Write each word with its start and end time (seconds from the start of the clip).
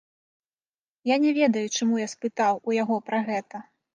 Я 1.09 1.15
не 1.25 1.31
ведаю, 1.39 1.63
чаму 1.77 1.99
я 2.01 2.07
спытаў 2.15 2.53
у 2.71 2.75
яго 2.81 2.95
пра 3.11 3.23
гэта. 3.31 3.63